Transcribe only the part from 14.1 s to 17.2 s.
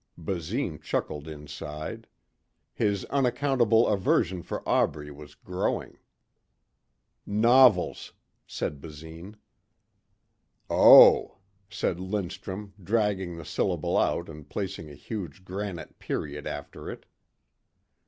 and placing a huge granite period after it.